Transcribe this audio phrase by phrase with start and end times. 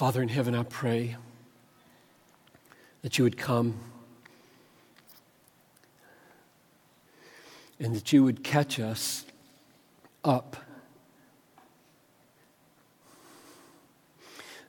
[0.00, 1.14] Father in heaven, I pray
[3.02, 3.78] that you would come
[7.78, 9.26] and that you would catch us
[10.24, 10.56] up,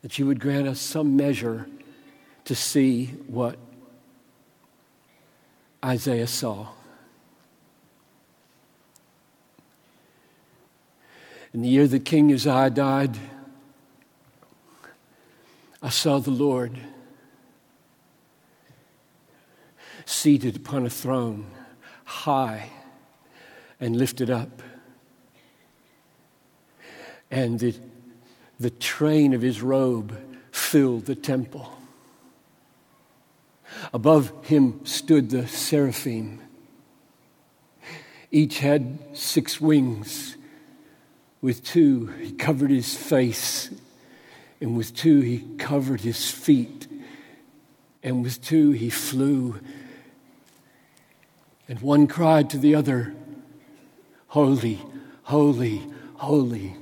[0.02, 1.66] that you would grant us some measure
[2.44, 3.58] to see what
[5.82, 6.68] Isaiah saw.
[11.54, 13.18] In the year that King Uzziah died,
[15.82, 16.78] I saw the Lord
[20.06, 21.48] seated upon a throne,
[22.06, 22.70] high
[23.80, 24.62] and lifted up.
[27.32, 27.76] And the,
[28.60, 30.18] the train of his robe
[30.52, 31.78] filled the temple.
[33.94, 36.42] Above him stood the seraphim.
[38.32, 40.38] Each had six wings.
[41.42, 43.72] With two, he covered his face,
[44.62, 46.88] and with two, he covered his feet,
[48.04, 49.60] and with two, he flew.
[51.68, 53.16] And one cried to the other,
[54.28, 54.80] Holy,
[55.24, 55.82] holy,
[56.16, 56.76] holy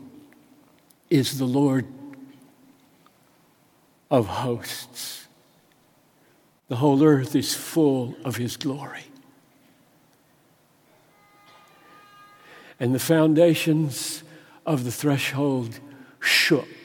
[1.09, 1.88] is the Lord
[4.11, 5.28] of hosts.
[6.67, 9.06] The whole earth is full of his glory.
[12.80, 14.23] And the foundations
[14.66, 15.80] of the threshold
[16.20, 16.79] shook.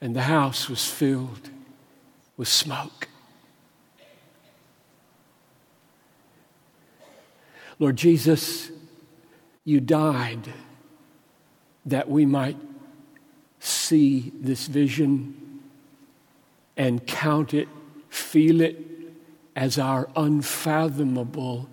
[0.00, 1.50] And the house was filled
[2.36, 3.08] with smoke.
[7.78, 8.70] Lord Jesus,
[9.64, 10.52] you died
[11.86, 12.56] that we might
[13.60, 15.60] see this vision
[16.76, 17.68] and count it,
[18.08, 18.76] feel it
[19.56, 21.68] as our unfathomable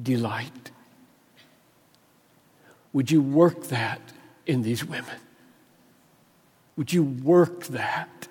[0.00, 0.70] delight.
[2.92, 4.00] Would you work that
[4.46, 5.16] in these women?
[6.76, 8.28] Would you work that?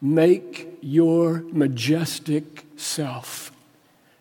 [0.00, 3.52] Make your majestic self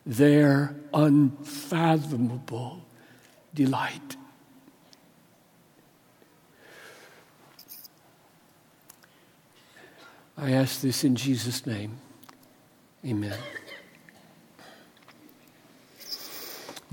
[0.06, 2.86] their unfathomable
[3.54, 4.18] delight.
[10.38, 11.98] I ask this in Jesus' name.
[13.06, 13.38] Amen.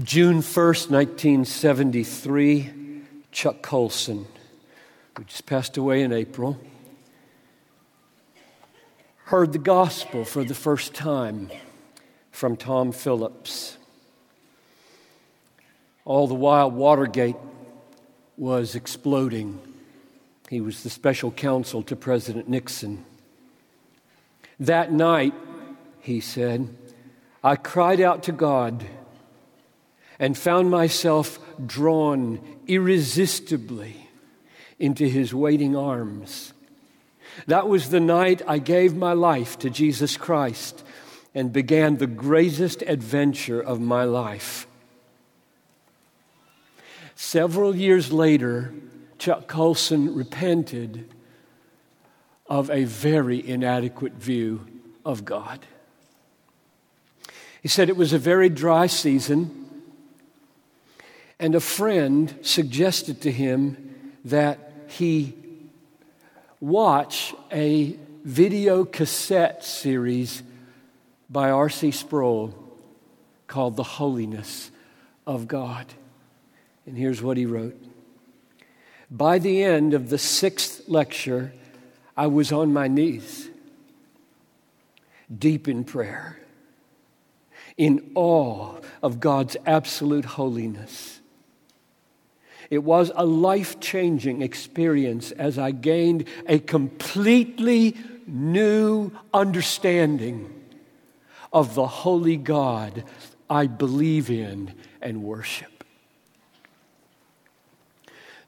[0.03, 2.73] June 1st, 1973,
[3.33, 4.27] Chuck Colson,
[5.16, 6.60] who just passed away in April,
[9.25, 11.50] heard the gospel for the first time
[12.31, 13.78] from Tom Phillips.
[16.05, 17.37] All the while, Watergate
[18.37, 19.59] was exploding.
[20.50, 23.05] He was the special counsel to President Nixon.
[24.60, 25.32] That night,
[26.00, 26.69] he said,
[27.43, 28.87] I cried out to God
[30.19, 34.06] and found myself drawn irresistibly
[34.78, 36.53] into his waiting arms.
[37.47, 40.84] That was the night I gave my life to Jesus Christ
[41.34, 44.66] and began the greatest adventure of my life.
[47.14, 48.72] Several years later,
[49.19, 51.12] Chuck Colson repented
[52.47, 54.66] of a very inadequate view
[55.04, 55.66] of God.
[57.60, 59.82] He said it was a very dry season,
[61.38, 65.35] and a friend suggested to him that he
[66.61, 70.43] watch a video cassette series
[71.29, 71.91] by R.C.
[71.91, 72.55] Sproul
[73.47, 74.71] called The Holiness
[75.27, 75.87] of God.
[76.87, 77.81] And here's what he wrote
[79.11, 81.53] By the end of the sixth lecture,
[82.17, 83.49] I was on my knees,
[85.37, 86.39] deep in prayer,
[87.77, 91.16] in awe of God's absolute holiness.
[92.71, 97.97] It was a life changing experience as I gained a completely
[98.27, 100.53] new understanding
[101.53, 103.05] of the holy God
[103.49, 105.84] I believe in and worship.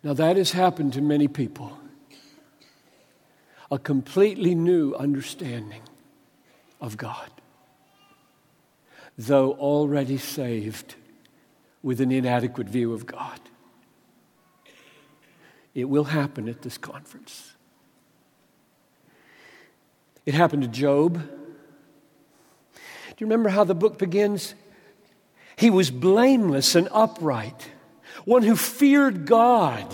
[0.02, 1.78] Now, that has happened to many people
[3.70, 5.82] a completely new understanding
[6.80, 7.30] of God.
[9.18, 10.94] Though already saved
[11.82, 13.40] with an inadequate view of God.
[15.78, 17.54] It will happen at this conference.
[20.26, 21.14] It happened to Job.
[21.14, 22.80] Do
[23.18, 24.54] you remember how the book begins?
[25.54, 27.70] He was blameless and upright,
[28.24, 29.86] one who feared God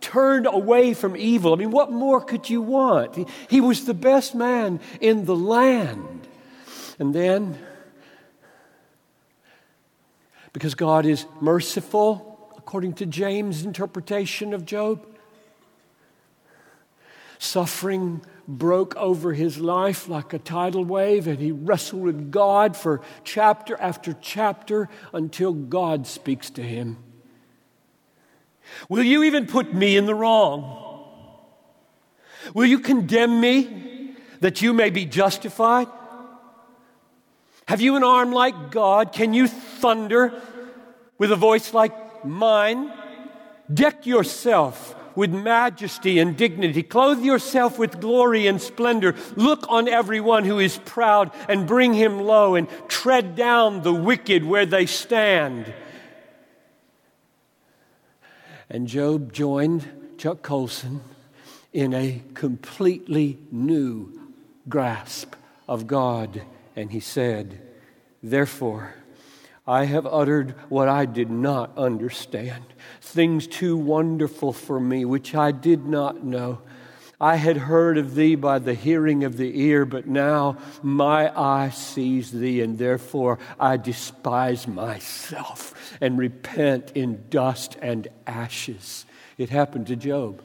[0.00, 1.52] turned away from evil.
[1.52, 3.28] I mean, what more could you want?
[3.48, 6.26] He, was the best man in the land.
[6.98, 7.56] And then,
[10.52, 15.06] because God is merciful, according to James' interpretation of Job,
[17.42, 23.00] Suffering broke over his life like a tidal wave, and he wrestled with God for
[23.24, 26.98] chapter after chapter until God speaks to him.
[28.90, 31.16] Will you even put me in the wrong?
[32.52, 35.88] Will you condemn me that you may be justified?
[37.66, 39.14] Have you an arm like God?
[39.14, 40.38] Can you thunder
[41.16, 42.92] with a voice like mine?
[43.72, 46.82] Deck yourself with majesty and dignity.
[46.82, 49.14] Clothe yourself with glory and splendor.
[49.36, 54.42] Look on everyone who is proud and bring him low and tread down the wicked
[54.46, 55.74] where they stand.
[58.70, 61.02] And Job joined Chuck Colson
[61.70, 64.18] in a completely new
[64.70, 65.34] grasp
[65.68, 66.40] of God.
[66.74, 67.60] And he said,
[68.22, 68.94] Therefore,
[69.66, 72.64] I have uttered what I did not understand,
[73.00, 76.60] things too wonderful for me, which I did not know.
[77.20, 81.68] I had heard of thee by the hearing of the ear, but now my eye
[81.68, 89.04] sees thee, and therefore I despise myself and repent in dust and ashes.
[89.36, 90.42] It happened to Job.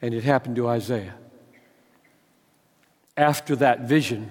[0.00, 1.14] And it happened to Isaiah.
[3.16, 4.30] After that vision,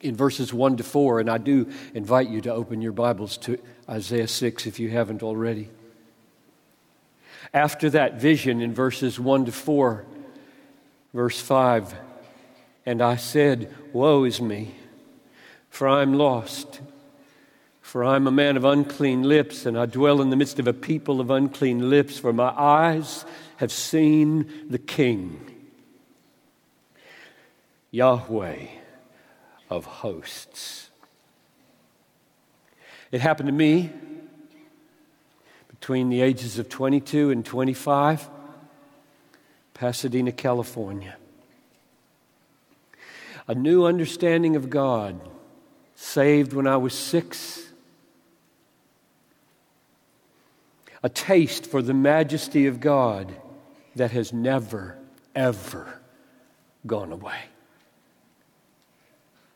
[0.00, 3.58] in verses 1 to 4, and I do invite you to open your Bibles to
[3.88, 5.68] Isaiah 6 if you haven't already.
[7.52, 10.04] After that vision in verses 1 to 4,
[11.12, 11.94] verse 5,
[12.86, 14.74] and I said, Woe is me,
[15.68, 16.80] for I am lost.
[17.82, 20.68] For I am a man of unclean lips, and I dwell in the midst of
[20.68, 23.24] a people of unclean lips, for my eyes
[23.56, 25.44] have seen the King,
[27.90, 28.79] Yahweh
[29.70, 30.90] of hosts.
[33.12, 33.90] It happened to me
[35.68, 38.28] between the ages of 22 and 25,
[39.72, 41.16] Pasadena, California.
[43.48, 45.18] A new understanding of God,
[45.94, 47.68] saved when I was six.
[51.02, 53.34] A taste for the majesty of God
[53.96, 54.98] that has never,
[55.34, 56.00] ever
[56.86, 57.49] gone away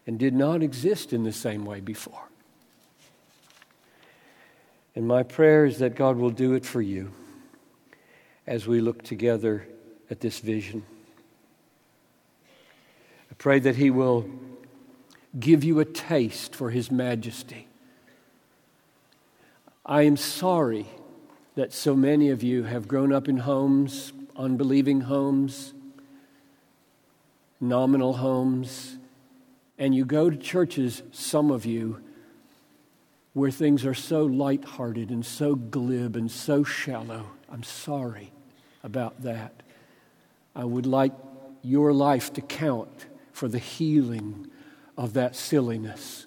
[0.07, 2.29] and did not exist in the same way before.
[4.95, 7.11] And my prayer is that God will do it for you
[8.47, 9.67] as we look together
[10.11, 10.85] at this vision.
[13.31, 14.29] I pray that He will
[15.39, 17.67] give you a taste for His majesty.
[19.85, 20.87] I am sorry
[21.57, 25.73] that so many of you have grown up in homes, unbelieving homes,
[27.61, 28.99] nominal homes,
[29.79, 32.01] and you go to churches, some of you,
[33.33, 37.27] where things are so light-hearted and so glib and so shallow.
[37.51, 38.33] I'm sorry
[38.83, 39.63] about that.
[40.55, 41.13] I would like
[41.63, 44.47] your life to count for the healing
[44.97, 46.27] of that silliness.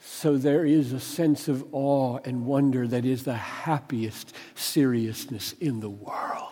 [0.00, 5.78] So there is a sense of awe and wonder that is the happiest seriousness in
[5.78, 6.51] the world.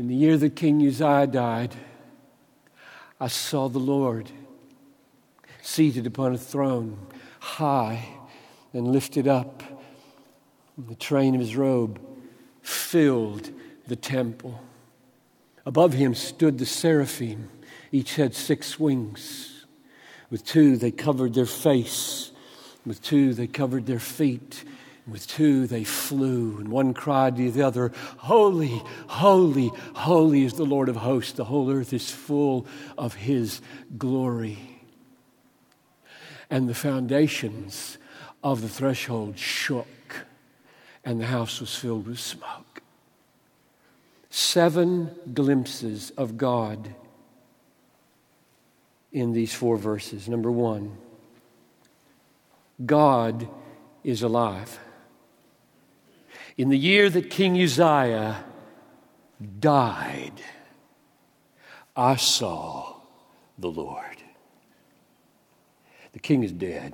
[0.00, 1.74] In the year that King Uzziah died,
[3.20, 4.30] I saw the Lord
[5.60, 7.06] seated upon a throne,
[7.38, 8.08] high
[8.72, 9.62] and lifted up.
[10.78, 12.00] The train of his robe
[12.62, 13.50] filled
[13.88, 14.64] the temple.
[15.66, 17.50] Above him stood the seraphim.
[17.92, 19.66] Each had six wings.
[20.30, 22.30] With two, they covered their face.
[22.86, 24.64] With two, they covered their feet.
[25.10, 30.64] With two, they flew, and one cried to the other, Holy, holy, holy is the
[30.64, 31.32] Lord of hosts.
[31.32, 33.60] The whole earth is full of his
[33.98, 34.58] glory.
[36.48, 37.98] And the foundations
[38.42, 39.86] of the threshold shook,
[41.04, 42.82] and the house was filled with smoke.
[44.30, 46.94] Seven glimpses of God
[49.12, 50.28] in these four verses.
[50.28, 50.96] Number one,
[52.86, 53.48] God
[54.04, 54.78] is alive.
[56.60, 58.44] In the year that King Uzziah
[59.60, 60.42] died,
[61.96, 62.96] I saw
[63.58, 64.18] the Lord.
[66.12, 66.92] The king is dead,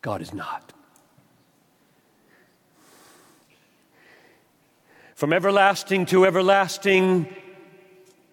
[0.00, 0.72] God is not.
[5.16, 7.34] From everlasting to everlasting,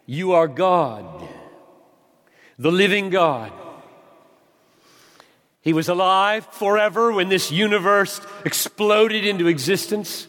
[0.05, 1.27] you are God,
[2.59, 3.51] the living God.
[5.67, 10.25] He was alive forever when this universe exploded into existence.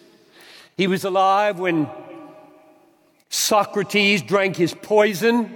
[0.77, 1.89] He was alive when
[3.29, 5.55] Socrates drank his poison.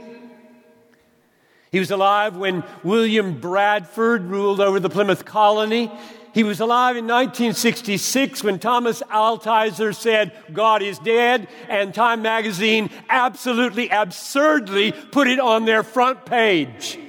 [1.72, 5.90] He was alive when William Bradford ruled over the Plymouth colony.
[6.32, 12.88] He was alive in 1966 when Thomas Altizer said, God is dead, and Time magazine
[13.08, 17.00] absolutely absurdly put it on their front page.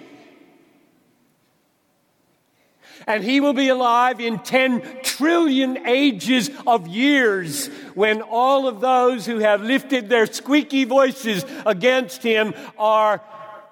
[3.07, 9.25] And he will be alive in 10 trillion ages of years when all of those
[9.25, 13.21] who have lifted their squeaky voices against him are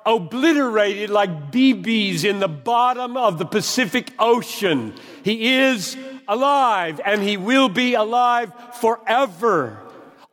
[0.06, 4.94] obliterated like BBs in the bottom of the Pacific Ocean.
[5.24, 5.96] He is
[6.28, 9.80] alive and he will be alive forever.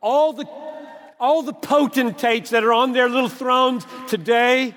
[0.01, 0.45] All the,
[1.19, 4.73] all the potentates that are on their little thrones today,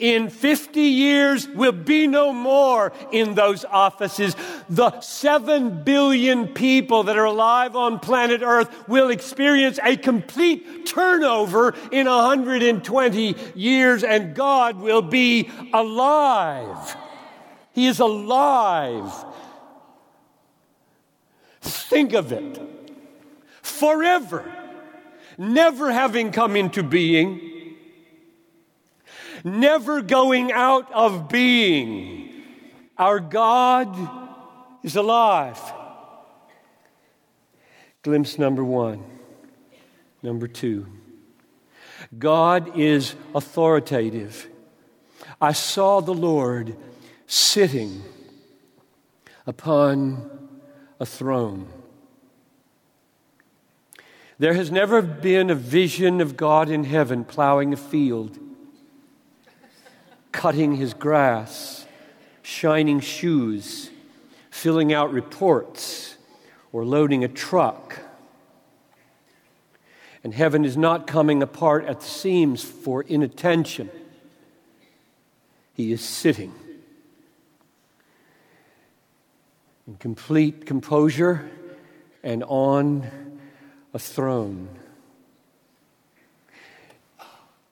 [0.00, 4.34] in 50 years will be no more in those offices.
[4.68, 11.74] The 7 billion people that are alive on planet Earth will experience a complete turnover
[11.92, 16.96] in 120 years, and God will be alive.
[17.72, 19.12] He is alive.
[21.60, 22.60] Think of it.
[23.62, 24.50] Forever,
[25.36, 27.49] never having come into being
[29.44, 32.32] never going out of being.
[32.98, 33.96] Our God
[34.82, 35.60] is alive.
[38.02, 39.02] Glimpse number one.
[40.22, 40.86] Number two,
[42.18, 44.48] God is authoritative.
[45.40, 46.76] I saw the Lord
[47.26, 48.02] sitting
[49.46, 50.48] upon
[50.98, 51.68] a throne.
[54.38, 58.38] There has never been a vision of God in heaven plowing a field
[60.32, 61.86] cutting his grass,
[62.42, 63.90] shining shoes,
[64.50, 66.16] filling out reports,
[66.72, 67.98] or loading a truck.
[70.22, 73.90] And heaven is not coming apart at the seams for inattention.
[75.74, 76.52] He is sitting
[79.86, 81.50] in complete composure
[82.22, 83.38] and on
[83.94, 84.68] a throne.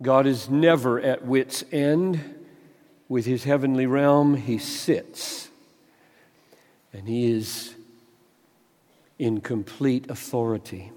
[0.00, 2.37] God is never at wit's end
[3.08, 5.48] with his heavenly realm, he sits.
[6.92, 7.74] And he is
[9.18, 10.92] in complete authority.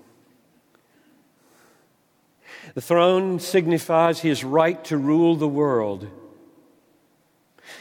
[2.73, 6.07] The throne signifies his right to rule the world.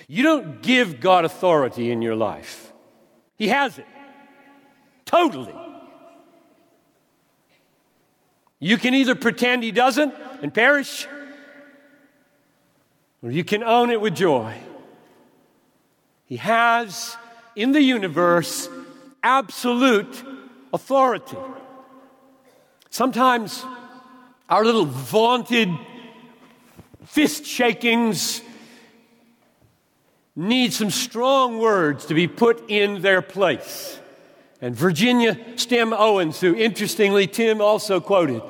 [0.09, 2.73] You don't give God authority in your life,
[3.37, 3.87] he has it.
[5.05, 5.55] Totally.
[8.63, 11.09] You can either pretend he doesn't and perish,
[13.23, 14.57] or you can own it with joy.
[16.25, 17.17] He has
[17.55, 18.69] in the universe
[19.23, 20.25] absolute
[20.73, 21.37] authority.
[22.89, 23.65] Sometimes
[24.49, 25.69] our little vaunted
[27.05, 28.43] fist shakings
[30.35, 33.99] need some strong words to be put in their place.
[34.62, 38.43] And Virginia Stem Owens, who interestingly Tim also quoted,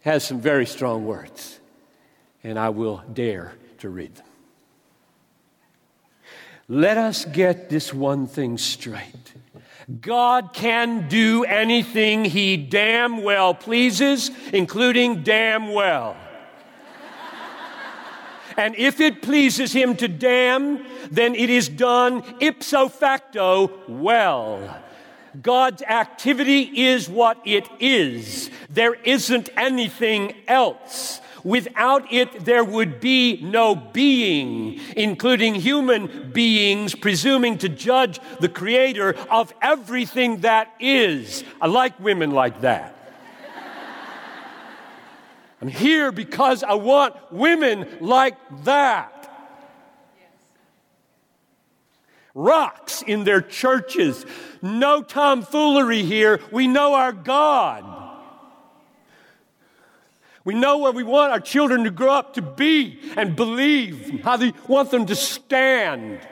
[0.00, 1.58] has some very strong words
[2.42, 4.26] and I will dare to read them.
[6.68, 9.32] Let us get this one thing straight.
[10.02, 16.14] God can do anything he damn well pleases, including damn well.
[18.58, 24.78] and if it pleases him to damn, then it is done ipso facto well.
[25.40, 28.50] God's activity is what it is.
[28.68, 31.22] There isn't anything else.
[31.44, 39.14] Without it, there would be no being, including human beings, presuming to judge the creator
[39.30, 41.44] of everything that is.
[41.60, 42.94] I like women like that.
[45.60, 49.14] I'm here because I want women like that.
[52.34, 54.24] Rocks in their churches.
[54.62, 56.38] No tomfoolery here.
[56.52, 57.97] We know our God.
[60.48, 64.38] We know where we want our children to grow up to be and believe, how
[64.38, 66.26] we want them to stand.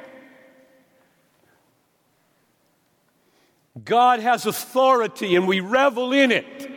[3.84, 6.70] God has authority and we revel in it.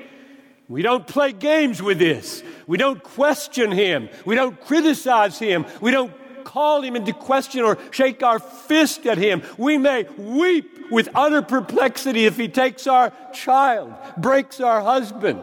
[0.67, 2.43] We don't play games with this.
[2.67, 4.09] We don't question Him.
[4.25, 5.65] We don't criticize Him.
[5.79, 6.11] We don't
[6.43, 9.43] call Him into question or shake our fist at Him.
[9.57, 15.39] We may weep with utter perplexity if He takes our child, breaks our husband,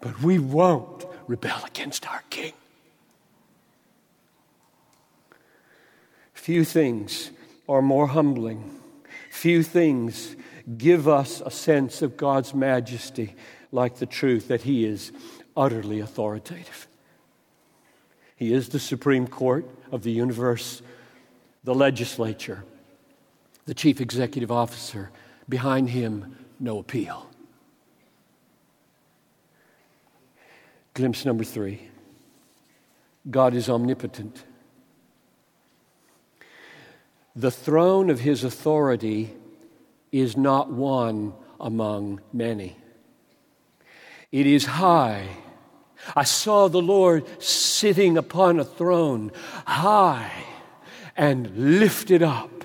[0.00, 0.93] but we won't
[1.26, 2.52] rebel against our King.
[6.32, 7.30] Few things
[7.68, 8.78] are more humbling.
[9.30, 10.36] Few things
[10.76, 13.34] give us a sense of God's majesty
[13.72, 15.12] like the truth that He is
[15.56, 16.86] utterly authoritative.
[18.36, 20.82] He is the Supreme Court of the universe,
[21.62, 22.64] the legislature,
[23.66, 25.10] the chief executive officer.
[25.48, 27.30] Behind him, no appeal.
[30.94, 31.88] Glimpse number three
[33.28, 34.44] God is omnipotent.
[37.36, 39.34] The throne of his authority
[40.12, 42.76] is not one among many,
[44.30, 45.28] it is high.
[46.14, 49.32] I saw the Lord sitting upon a throne,
[49.66, 50.44] high
[51.16, 52.62] and lifted up,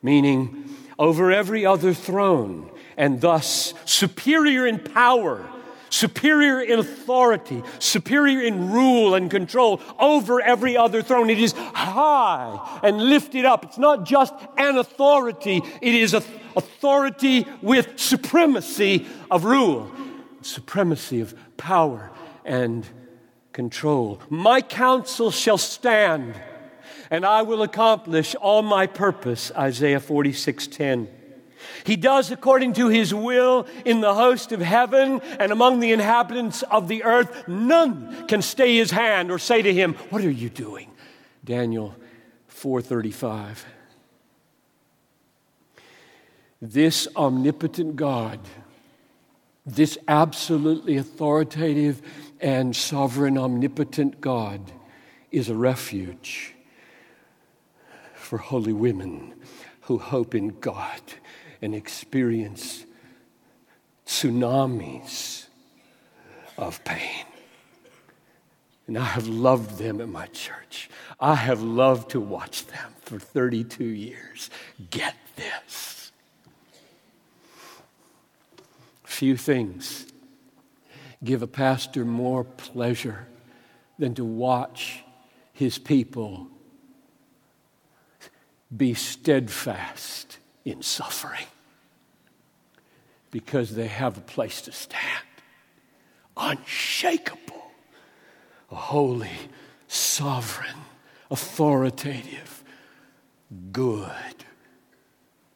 [0.00, 5.44] meaning over every other throne, and thus superior in power
[5.92, 11.30] superior in authority, superior in rule and control over every other throne.
[11.30, 13.64] It is high and lifted up.
[13.64, 19.90] It's not just an authority, it is authority with supremacy of rule,
[20.40, 22.10] supremacy of power
[22.44, 22.86] and
[23.52, 24.20] control.
[24.30, 26.34] My counsel shall stand,
[27.10, 29.52] and I will accomplish all my purpose.
[29.54, 31.08] Isaiah 46 10.
[31.84, 36.62] He does according to his will in the host of heaven and among the inhabitants
[36.62, 37.48] of the earth.
[37.48, 40.90] None can stay his hand or say to him, What are you doing?
[41.44, 41.96] Daniel
[42.48, 43.64] 4:35.
[46.60, 48.38] This omnipotent God,
[49.66, 52.00] this absolutely authoritative
[52.40, 54.70] and sovereign omnipotent God
[55.32, 56.54] is a refuge
[58.14, 59.34] for holy women
[59.82, 61.00] who hope in God
[61.62, 62.84] and experience
[64.04, 65.46] tsunamis
[66.58, 67.24] of pain.
[68.86, 70.90] And I have loved them at my church.
[71.20, 74.50] I have loved to watch them for 32 years.
[74.90, 76.12] Get this.
[79.04, 80.06] Few things
[81.24, 83.28] give a pastor more pleasure
[83.98, 85.04] than to watch
[85.52, 86.48] his people
[88.76, 91.46] be steadfast in suffering
[93.32, 95.26] because they have a place to stand.
[96.36, 97.72] Unshakable,
[98.70, 99.30] a holy,
[99.88, 100.76] sovereign,
[101.30, 102.62] authoritative,
[103.72, 104.44] good,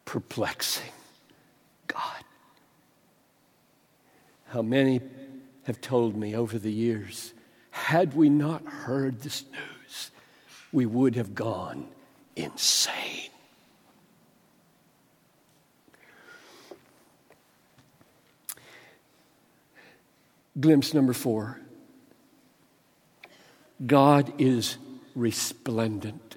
[0.05, 0.91] perplexing
[1.87, 2.25] God.
[4.49, 5.01] How many
[5.65, 7.35] have told me over the years,
[7.71, 10.11] had we not heard this news,
[10.73, 11.89] we would have gone
[12.37, 13.31] insane.
[20.59, 21.61] Glimpse number four
[23.85, 24.79] God is
[25.15, 26.37] resplendent.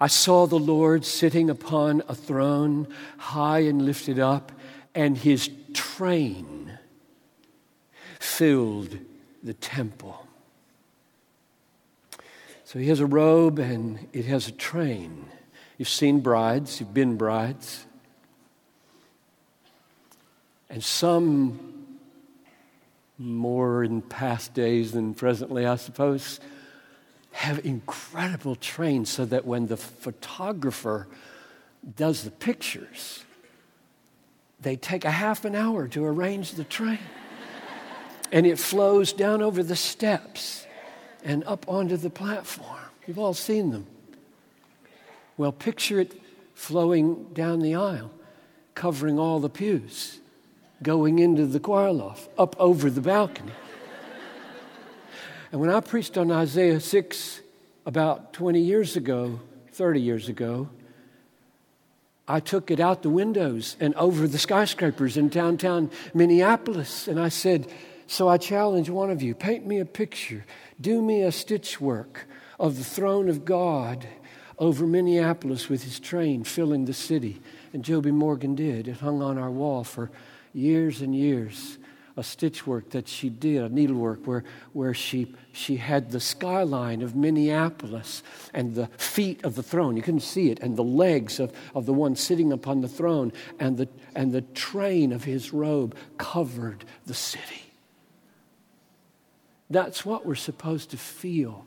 [0.00, 4.52] I saw the Lord sitting upon a throne, high and lifted up,
[4.94, 6.78] and his train
[8.18, 8.98] filled
[9.42, 10.26] the temple.
[12.64, 15.26] So he has a robe and it has a train.
[15.78, 17.86] You've seen brides, you've been brides.
[20.68, 21.76] And some
[23.18, 26.40] more in past days than presently, I suppose,
[27.32, 31.06] have incredible trains so that when the photographer
[31.96, 33.24] does the pictures,
[34.60, 36.98] they take a half an hour to arrange the train.
[38.32, 40.66] and it flows down over the steps
[41.24, 42.80] and up onto the platform.
[43.06, 43.86] You've all seen them.
[45.36, 46.20] Well, picture it
[46.54, 48.10] flowing down the aisle,
[48.74, 50.18] covering all the pews
[50.82, 53.52] going into the choir loft, up over the balcony.
[55.52, 57.40] and when I preached on Isaiah 6
[57.86, 59.40] about 20 years ago,
[59.72, 60.68] 30 years ago,
[62.28, 67.06] I took it out the windows and over the skyscrapers in downtown Minneapolis.
[67.06, 67.68] And I said,
[68.08, 70.44] So I challenge one of you paint me a picture,
[70.80, 72.24] do me a stitchwork
[72.58, 74.08] of the throne of God
[74.58, 77.40] over Minneapolis with his train filling the city.
[77.72, 78.88] And Joby Morgan did.
[78.88, 80.10] It hung on our wall for
[80.56, 81.78] years and years
[82.16, 84.42] a stitch work that she did, a needlework where,
[84.72, 88.22] where she, she had the skyline of Minneapolis
[88.54, 89.96] and the feet of the throne.
[89.96, 93.32] You couldn't see it, and the legs of, of the one sitting upon the throne,
[93.60, 97.72] and the, and the train of his robe covered the city.
[99.68, 101.66] That's what we're supposed to feel.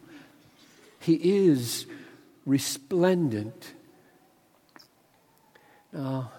[1.00, 1.86] He is
[2.46, 3.74] resplendent.
[5.94, 6.32] Now,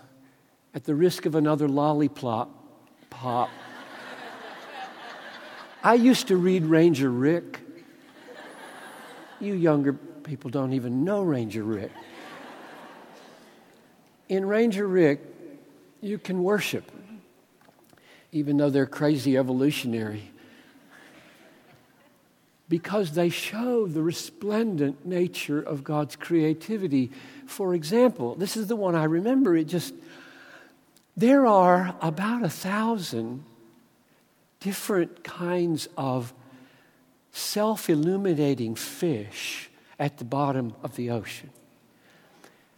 [0.74, 2.50] at the risk of another lollipop,
[3.10, 3.50] pop.
[5.82, 7.60] I used to read Ranger Rick.
[9.40, 11.90] You younger people don't even know Ranger Rick.
[14.28, 15.20] In Ranger Rick,
[16.00, 16.90] you can worship,
[18.30, 20.30] even though they're crazy evolutionary.
[22.70, 27.10] because they show the resplendent nature of God's creativity.
[27.44, 29.56] For example, this is the one I remember.
[29.56, 29.92] It just,
[31.16, 33.44] there are about a thousand
[34.60, 36.32] different kinds of
[37.32, 41.50] self illuminating fish at the bottom of the ocean.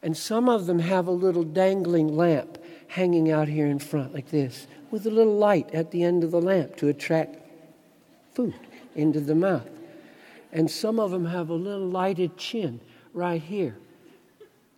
[0.03, 4.31] And some of them have a little dangling lamp hanging out here in front, like
[4.31, 7.37] this, with a little light at the end of the lamp to attract
[8.35, 8.55] food
[8.95, 9.69] into the mouth.
[10.53, 12.81] And some of them have a little lighted chin
[13.15, 13.77] right here.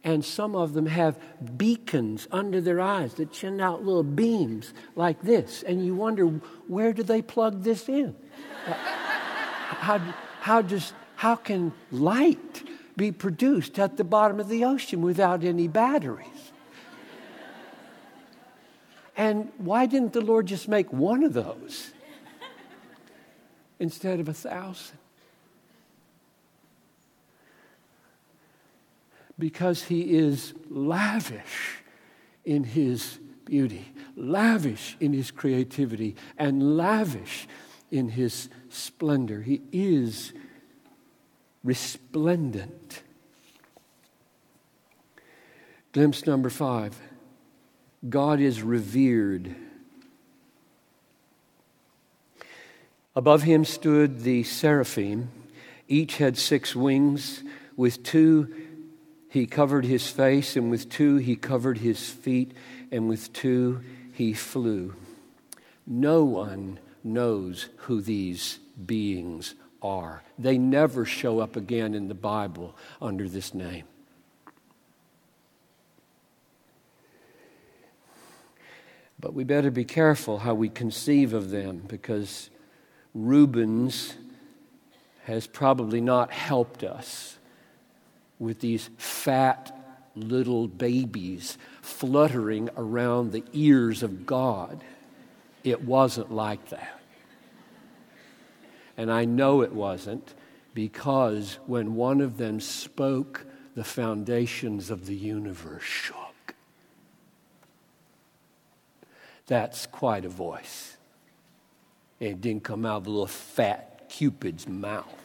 [0.05, 1.19] And some of them have
[1.57, 5.63] beacons under their eyes that send out little beams like this.
[5.63, 6.27] And you wonder,
[6.69, 8.15] where do they plug this in?
[8.67, 9.99] Uh, how,
[10.41, 15.69] how, does, how can light be produced at the bottom of the ocean without any
[15.69, 16.53] batteries?
[19.17, 21.93] And why didn't the Lord just make one of those
[23.79, 24.99] instead of a thousand?
[29.45, 31.83] Because He is lavish
[32.47, 37.47] in His beauty, lavish in His creativity, and lavish
[37.91, 39.43] in His splendor.
[39.43, 40.33] He is
[41.63, 43.03] resplendent.
[45.93, 46.99] Glimpse number five
[48.09, 49.55] God is revered.
[53.15, 55.31] Above him stood the seraphim.
[55.87, 57.43] Each had six wings.
[57.77, 58.55] With two
[59.35, 62.53] he covered his face, and with two he covered his feet,
[62.93, 63.81] and with two
[64.13, 64.95] he flew.
[65.85, 70.23] No one knows who these beings are.
[70.39, 73.87] They never show up again in the Bible under this name.
[79.19, 82.51] But we better be careful how we conceive of them because
[83.15, 84.15] Rubens
[85.25, 87.39] has probably not helped us
[88.45, 89.77] with these fat
[90.15, 94.85] little babies fluttering around the ears of God.
[95.65, 97.01] It wasn't like that.
[98.97, 100.35] And I know it wasn't
[100.73, 106.55] because when one of them spoke, the foundations of the universe shook.
[109.47, 110.97] That's quite a voice.
[112.21, 115.24] It didn't come out of a little fat Cupid's mouth.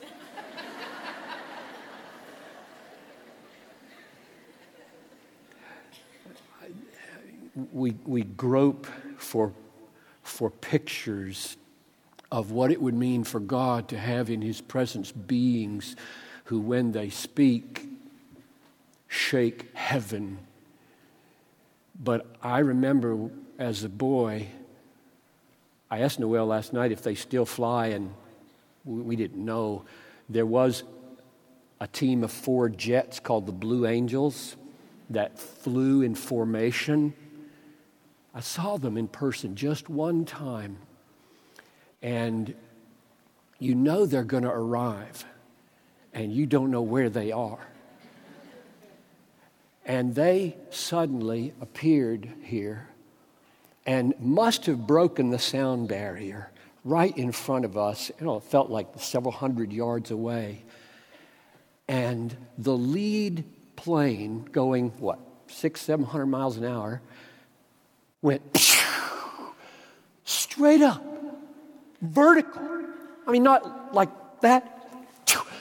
[7.71, 9.53] We, we grope for,
[10.23, 11.57] for pictures
[12.31, 15.95] of what it would mean for God to have in His presence beings
[16.45, 17.87] who, when they speak,
[19.07, 20.39] shake heaven.
[22.01, 24.47] But I remember as a boy,
[25.91, 28.13] I asked Noel last night if they still fly, and
[28.85, 29.85] we didn't know.
[30.29, 30.83] There was
[31.81, 34.55] a team of four jets called the Blue Angels
[35.09, 37.13] that flew in formation.
[38.33, 40.77] I saw them in person just one time,
[42.01, 42.53] and
[43.57, 45.25] you know they're going to arrive,
[46.13, 47.67] and you don't know where they are.
[49.85, 52.89] And they suddenly appeared here
[53.87, 56.51] and must have broken the sound barrier
[56.85, 58.11] right in front of us.
[58.19, 60.63] You know, it felt like several hundred yards away.
[61.87, 63.43] And the lead
[63.75, 67.01] plane going, what, six, seven hundred miles an hour,
[68.21, 68.41] went
[70.23, 71.03] straight up,
[72.01, 72.61] vertical.
[73.27, 74.09] I mean, not like
[74.41, 74.79] that,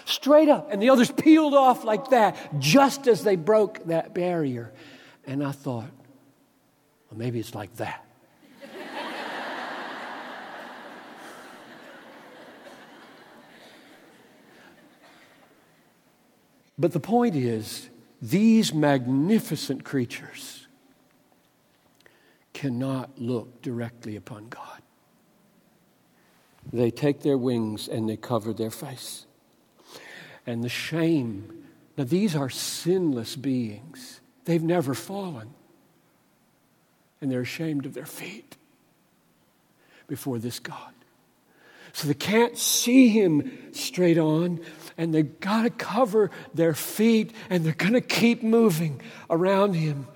[0.04, 0.68] straight up.
[0.72, 4.72] And the others peeled off like that just as they broke that barrier.
[5.26, 5.90] And I thought,
[7.10, 8.04] well, maybe it's like that.
[16.80, 17.88] But the point is,
[18.22, 20.57] these magnificent creatures
[22.58, 24.82] cannot look directly upon God.
[26.72, 29.26] They take their wings and they cover their face.
[30.44, 35.50] And the shame now, these are sinless beings, they've never fallen.
[37.20, 38.56] And they're ashamed of their feet
[40.06, 40.94] before this God.
[41.92, 44.60] So they can't see him straight on,
[44.96, 50.06] and they've got to cover their feet, and they're going to keep moving around him.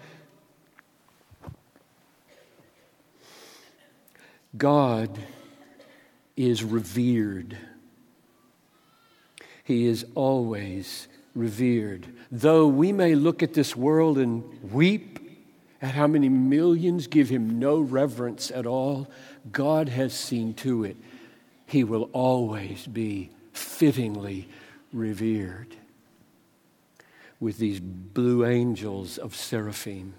[4.56, 5.18] God
[6.36, 7.56] is revered.
[9.64, 12.06] He is always revered.
[12.30, 15.18] Though we may look at this world and weep
[15.80, 19.08] at how many millions give him no reverence at all,
[19.50, 20.96] God has seen to it
[21.66, 24.46] he will always be fittingly
[24.92, 25.74] revered
[27.40, 30.12] with these blue angels of seraphim,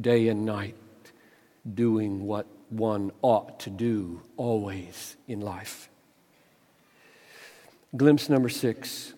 [0.00, 0.76] day and night,
[1.74, 5.88] doing what one ought to do always in life.
[7.96, 9.14] Glimpse number six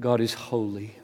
[0.00, 0.96] God is holy.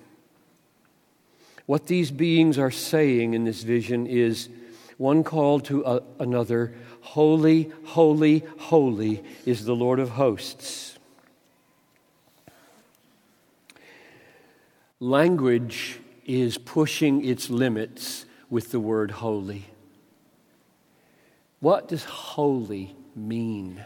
[1.66, 4.48] What these beings are saying in this vision is
[4.96, 6.74] one call to a, another
[7.06, 10.98] Holy, holy, holy is the Lord of hosts.
[14.98, 19.66] Language is pushing its limits with the word holy.
[21.60, 23.82] What does holy mean?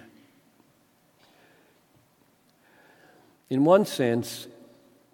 [3.49, 4.47] In one sense,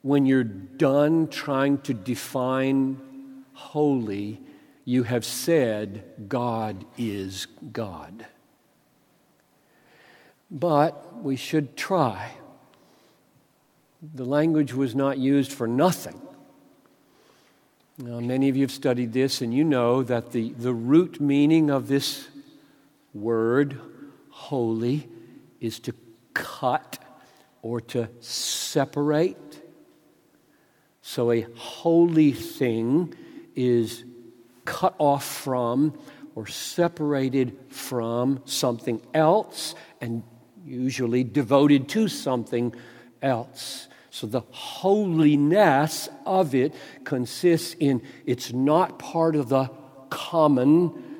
[0.03, 4.41] when you're done trying to define holy,
[4.85, 8.27] you have said God is God.
[10.51, 12.33] But we should try.
[14.15, 16.21] The language was not used for nothing.
[17.99, 21.71] Now, many of you have studied this, and you know that the, the root meaning
[21.71, 22.29] of this
[23.21, 23.81] word,
[24.31, 25.09] holy,
[25.61, 25.95] is to
[26.35, 26.99] cut
[27.63, 29.63] or to separate.
[31.03, 33.15] So a holy thing
[33.55, 34.05] is
[34.65, 35.99] cut off from
[36.35, 40.23] or separated from something else and
[40.65, 42.75] usually devoted to something
[43.23, 43.89] else.
[44.11, 46.75] So the holiness of it
[47.05, 49.71] consists in it's not part of the
[50.11, 51.16] common,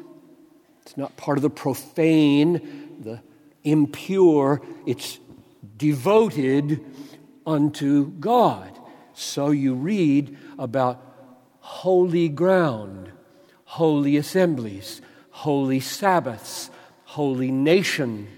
[0.87, 3.21] it's not part of the profane, the
[3.65, 5.19] impure, it's
[5.77, 6.81] devoted
[7.45, 8.71] unto God.
[9.13, 11.03] So you read about
[11.59, 13.11] holy ground,
[13.65, 16.71] holy assemblies, holy Sabbaths,
[17.03, 18.29] holy nation,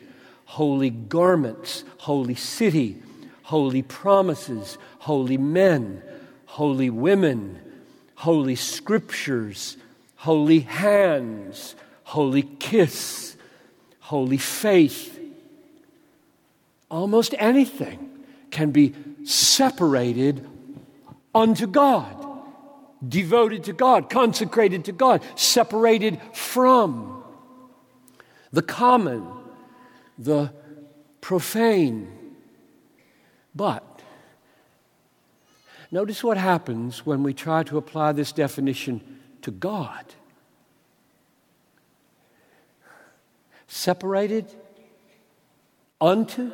[0.46, 3.02] holy garments, holy city,
[3.42, 6.02] holy promises, holy men,
[6.46, 7.58] holy women,
[8.14, 9.76] holy scriptures,
[10.16, 11.74] holy hands,
[12.08, 13.36] holy kiss,
[14.00, 15.20] holy faith,
[16.90, 18.94] almost anything can be
[19.24, 20.42] separated
[21.34, 22.16] unto God,
[23.06, 27.22] devoted to God, consecrated to God, separated from
[28.52, 29.26] the common,
[30.16, 30.50] the
[31.20, 32.10] profane.
[33.54, 34.00] But
[35.90, 40.14] notice what happens when we try to apply this definition to God.
[43.68, 44.46] Separated
[46.00, 46.52] unto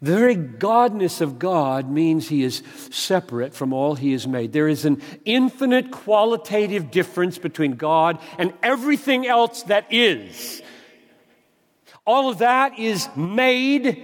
[0.00, 4.52] The very godness of God means he is separate from all he has made.
[4.52, 10.62] There is an infinite qualitative difference between God and everything else that is.
[12.06, 14.00] All of that is made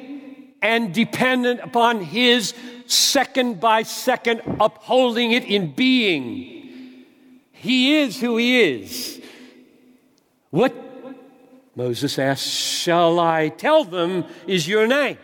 [0.61, 2.55] and dependent upon his
[2.87, 6.54] second by second upholding it in being.
[7.65, 9.23] He is who he is.
[10.51, 10.75] What
[11.75, 15.17] Moses asked, Shall I tell them is your name?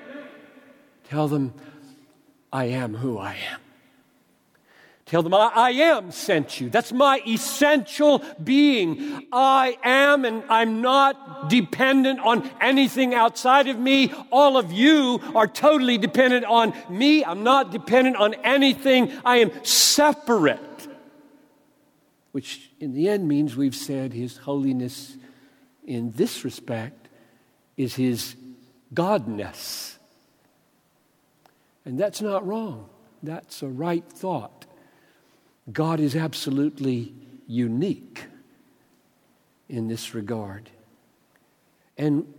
[1.04, 1.52] Tell them,
[2.50, 3.60] I am who I am.
[5.04, 6.70] Tell them, I, I, am sent you.
[6.70, 9.26] That's my essential being.
[9.30, 14.14] I am, and I'm not dependent on anything outside of me.
[14.30, 17.22] All of you are totally dependent on me.
[17.22, 19.12] I'm not dependent on anything.
[19.26, 20.69] I am separate.
[22.32, 25.16] Which in the end means we've said His holiness
[25.84, 27.08] in this respect
[27.76, 28.36] is His
[28.94, 29.96] Godness.
[31.84, 32.88] And that's not wrong,
[33.22, 34.66] that's a right thought.
[35.72, 37.14] God is absolutely
[37.46, 38.24] unique
[39.68, 40.70] in this regard.
[41.96, 42.32] And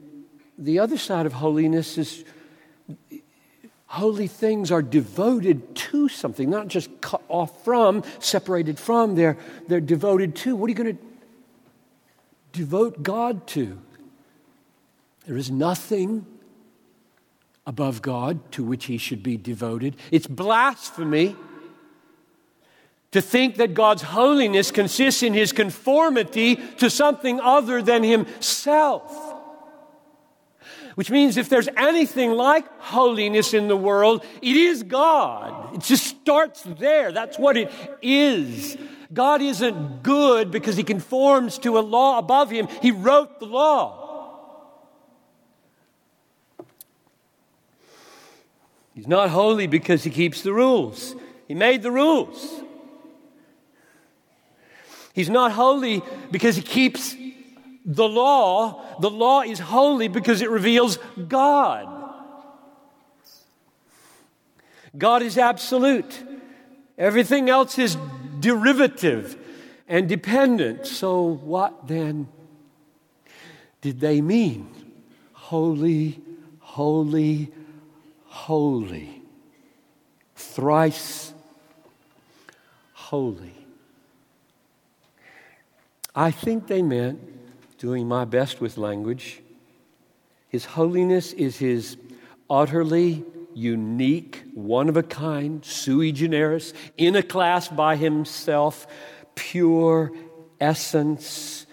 [0.58, 2.24] the other side of holiness is
[3.92, 9.82] holy things are devoted to something, not just cut off from, separated from, they're, they're
[9.82, 10.56] devoted to.
[10.56, 11.04] What are you going to
[12.54, 13.78] devote God to?
[15.28, 16.26] There is nothing
[17.68, 19.98] above God to which he should be devoted.
[20.10, 21.36] It's blasphemy
[23.12, 29.31] to think that God's holiness consists in his conformity to something other than himself.
[30.96, 35.76] Which means if there's anything like holiness in the world, it is God.
[35.76, 37.12] It just starts there.
[37.12, 38.78] That's what it is.
[39.14, 42.68] God isn't good because he conforms to a law above him.
[42.82, 44.02] He wrote the law.
[48.94, 51.16] He's not holy because he keeps the rules.
[51.48, 52.62] He made the rules.
[55.14, 57.14] He's not holy because he keeps
[57.86, 61.88] the law, the law is holy because it reveals God.
[64.98, 66.24] God is absolute.
[66.98, 67.98] Everything else is
[68.40, 69.38] derivative
[69.88, 70.86] and dependent.
[70.86, 72.28] So, what then
[73.82, 74.70] did they mean?
[75.34, 76.20] Holy,
[76.60, 77.52] holy,
[78.26, 79.22] holy.
[80.36, 81.34] Thrice
[82.94, 83.54] holy.
[86.16, 87.20] I think they meant,
[87.82, 89.42] doing my best with language,
[90.50, 91.98] His holiness is His
[92.48, 98.86] utterly unique, one of a kind, sui generis, in a class by Himself,
[99.34, 100.12] pure
[100.60, 101.66] essence,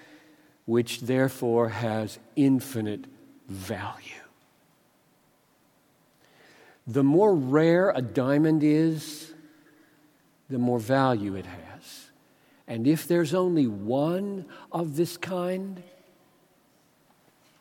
[0.64, 3.04] which therefore has infinite
[3.46, 4.24] value.
[6.86, 9.34] The more rare a diamond is,
[10.48, 12.08] the more value it has.
[12.66, 15.82] And if there's only one of this kind,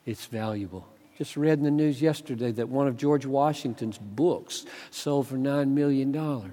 [0.07, 0.87] it's valuable.
[1.17, 5.69] Just read in the news yesterday that one of George Washington's books sold for $9
[5.69, 6.11] million.
[6.11, 6.51] Now,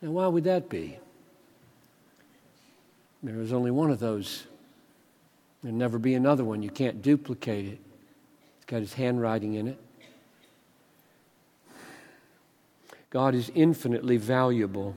[0.00, 0.98] why would that be?
[3.22, 4.46] There was only one of those.
[5.62, 6.62] There'll never be another one.
[6.62, 7.80] You can't duplicate it.
[8.58, 9.80] It's got his handwriting in it.
[13.10, 14.96] God is infinitely valuable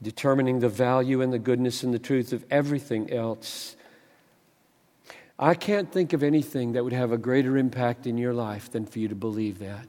[0.00, 3.76] determining the value and the goodness and the truth of everything else.
[5.38, 8.86] I can't think of anything that would have a greater impact in your life than
[8.86, 9.86] for you to believe that.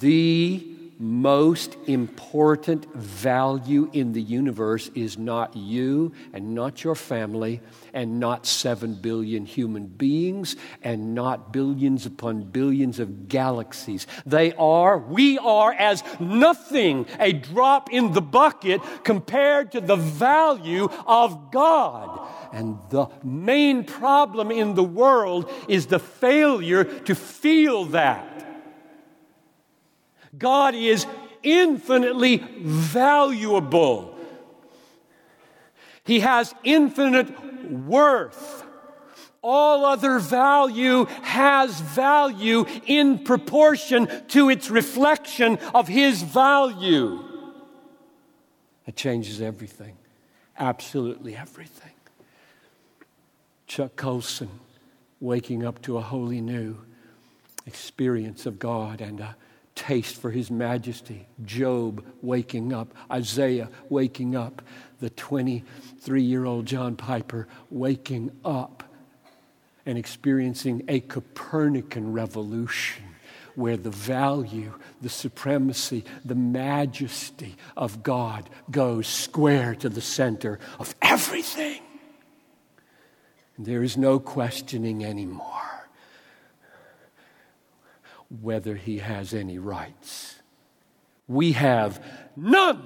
[0.00, 7.60] The most important value in the universe is not you and not your family
[7.92, 14.06] and not seven billion human beings and not billions upon billions of galaxies.
[14.24, 20.88] They are, we are as nothing, a drop in the bucket compared to the value
[21.06, 22.28] of God.
[22.52, 28.33] And the main problem in the world is the failure to feel that.
[30.38, 31.06] God is
[31.42, 34.18] infinitely valuable.
[36.04, 38.62] He has infinite worth.
[39.42, 47.22] All other value has value in proportion to its reflection of His value.
[48.86, 49.96] It changes everything,
[50.58, 51.92] absolutely everything.
[53.66, 54.50] Chuck Colson
[55.20, 56.78] waking up to a wholly new
[57.66, 59.36] experience of God and a
[59.74, 61.26] taste for his majesty.
[61.44, 64.62] Job waking up, Isaiah waking up,
[65.00, 68.84] the 23 year old John Piper waking up
[69.86, 73.04] and experiencing a Copernican revolution
[73.54, 80.94] where the value, the supremacy, the majesty of God goes square to the center of
[81.02, 81.80] everything.
[83.58, 85.73] There is no questioning anymore
[88.40, 90.36] whether he has any rights.
[91.26, 92.04] We have
[92.36, 92.82] none.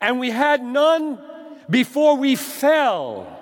[0.00, 1.18] And we had none
[1.68, 3.40] before we fell.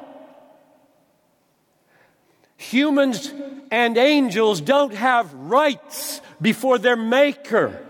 [2.57, 3.33] Humans
[3.71, 7.85] and angels don't have rights before their Maker.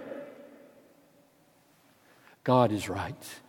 [2.45, 3.41] God is right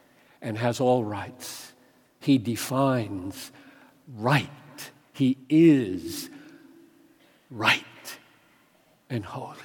[0.41, 1.73] and has all rights.
[2.19, 3.51] He defines
[4.07, 4.49] right.
[5.13, 6.29] He is
[7.53, 8.17] right
[9.09, 9.57] and holy.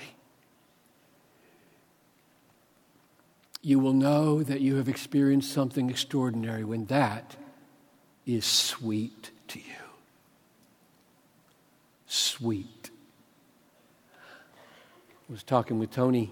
[3.62, 7.34] You will know that you have experienced something extraordinary when that
[8.26, 9.64] is sweet to you.
[12.06, 12.90] Sweet.
[14.14, 16.30] I was talking with Tony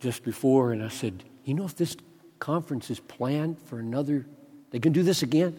[0.00, 1.96] just before, and I said, You know, if this
[2.38, 4.26] conference is planned for another,
[4.70, 5.58] they can do this again?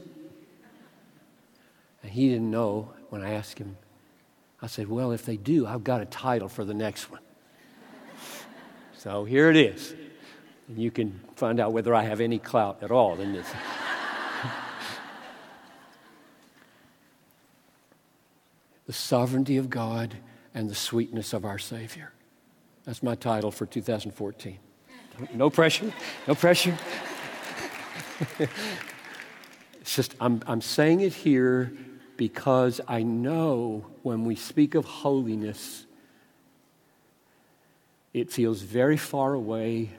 [2.03, 3.77] And he didn't know when I asked him.
[4.61, 7.21] I said, Well, if they do, I've got a title for the next one.
[8.97, 9.93] so here it is.
[10.67, 13.47] And you can find out whether I have any clout at all in this.
[18.85, 20.15] the sovereignty of God
[20.53, 22.11] and the sweetness of our Savior.
[22.85, 24.57] That's my title for 2014.
[25.33, 25.91] No pressure,
[26.27, 26.77] no pressure.
[28.39, 31.73] it's just, I'm, I'm saying it here
[32.17, 35.85] because I know when we speak of holiness,
[38.13, 39.91] it feels very far away,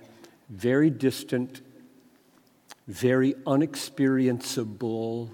[0.51, 1.61] very distant,
[2.89, 5.31] very unexperienceable.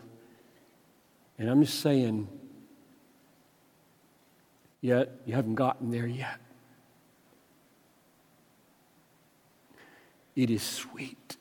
[1.38, 2.28] And I'm just saying,
[4.80, 6.38] yet you haven't gotten there yet.
[10.36, 11.36] It is sweet.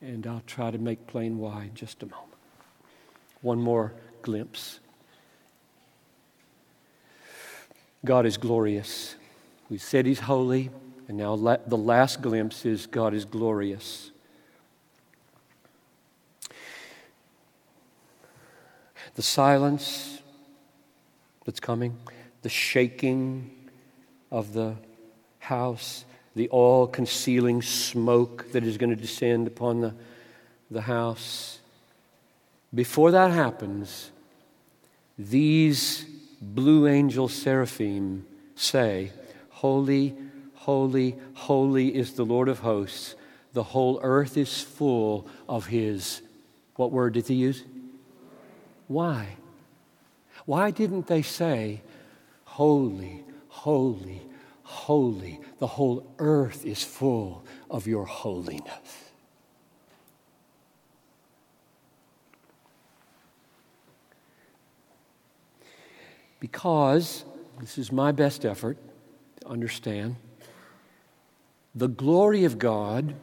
[0.00, 2.27] And I'll try to make plain why in just a moment.
[3.40, 4.80] One more glimpse.
[8.04, 9.16] God is glorious.
[9.68, 10.70] We said He's holy,
[11.08, 14.10] and now the last glimpse is God is glorious.
[19.14, 20.22] The silence
[21.44, 21.96] that's coming,
[22.42, 23.50] the shaking
[24.30, 24.76] of the
[25.40, 26.04] house,
[26.36, 29.94] the all concealing smoke that is going to descend upon the,
[30.70, 31.57] the house.
[32.74, 34.10] Before that happens,
[35.18, 36.04] these
[36.40, 39.12] blue angel seraphim say,
[39.50, 40.14] Holy,
[40.54, 43.14] holy, holy is the Lord of hosts.
[43.54, 46.20] The whole earth is full of his.
[46.76, 47.64] What word did he use?
[48.86, 49.36] Why?
[50.44, 51.82] Why didn't they say,
[52.44, 54.22] Holy, holy,
[54.62, 55.40] holy?
[55.58, 59.07] The whole earth is full of your holiness.
[66.40, 67.24] Because,
[67.60, 68.78] this is my best effort
[69.40, 70.16] to understand,
[71.74, 73.14] the glory of God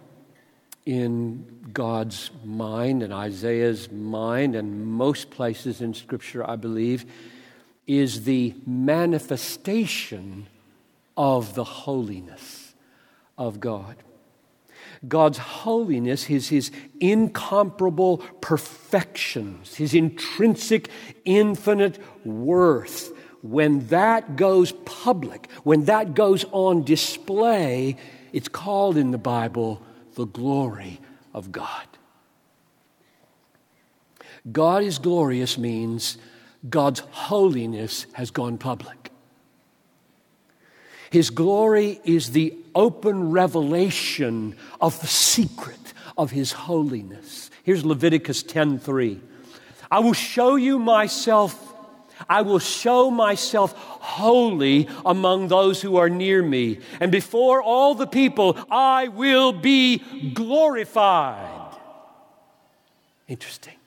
[0.86, 7.06] in God's mind and Isaiah's mind, and most places in Scripture, I believe,
[7.88, 10.48] is the manifestation
[11.18, 12.74] of the holiness
[13.38, 13.96] of God.
[15.08, 20.90] God's holiness, his, his incomparable perfections, his intrinsic,
[21.26, 23.12] infinite worth,
[23.42, 27.96] when that goes public, when that goes on display,
[28.34, 29.82] it's called in the Bible
[30.16, 31.00] the glory
[31.34, 31.88] of God.
[34.52, 36.18] God is glorious means
[36.70, 39.12] God's holiness has gone public.
[41.16, 47.50] His glory is the open revelation of the secret of his holiness.
[47.64, 49.22] Here's Leviticus 10:3.
[49.90, 51.74] I will show you myself
[52.28, 58.08] I will show myself holy among those who are near me, and before all the
[58.08, 60.00] people I will be
[60.34, 61.78] glorified.
[63.30, 63.78] Interesting.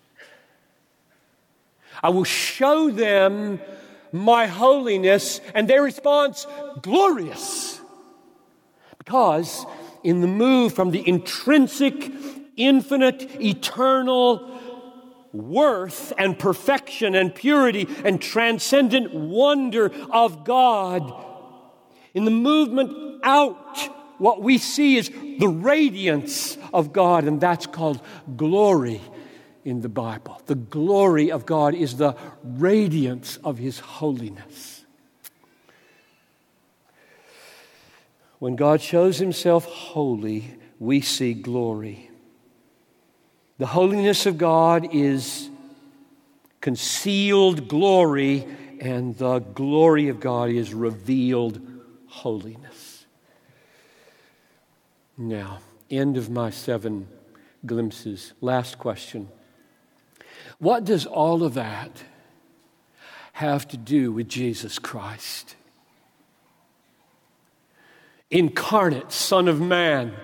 [2.02, 3.60] I will show them
[4.12, 6.46] my holiness, and their response,
[6.82, 7.80] glorious.
[8.98, 9.66] Because
[10.04, 12.12] in the move from the intrinsic,
[12.56, 14.60] infinite, eternal
[15.32, 21.24] worth and perfection and purity and transcendent wonder of God,
[22.14, 23.78] in the movement out,
[24.18, 28.00] what we see is the radiance of God, and that's called
[28.36, 29.00] glory
[29.68, 30.40] in the Bible.
[30.46, 34.86] The glory of God is the radiance of His holiness.
[38.38, 42.10] When God shows Himself holy, we see glory.
[43.58, 45.50] The holiness of God is
[46.62, 48.46] concealed glory,
[48.80, 51.60] and the glory of God is revealed
[52.06, 53.04] holiness.
[55.18, 55.58] Now,
[55.90, 57.06] end of my seven
[57.66, 58.32] glimpses.
[58.40, 59.28] Last question.
[60.58, 61.90] What does all of that
[63.32, 65.54] have to do with Jesus Christ?
[68.30, 70.14] Incarnate Son of Man,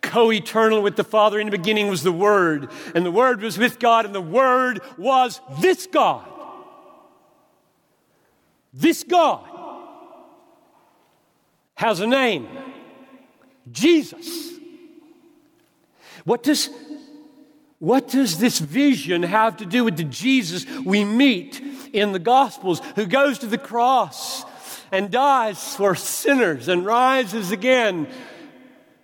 [0.00, 1.38] co eternal with the Father.
[1.38, 4.80] In the beginning was the Word, and the Word was with God, and the Word
[4.98, 6.28] was this God.
[8.74, 9.48] This God
[11.74, 12.48] has a name
[13.70, 14.52] Jesus.
[16.24, 16.68] What does
[17.82, 21.60] what does this vision have to do with the Jesus we meet
[21.92, 24.44] in the Gospels who goes to the cross
[24.92, 28.06] and dies for sinners and rises again